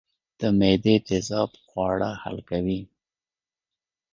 [0.39, 2.79] د معدې تیزاب خواړه حل کوي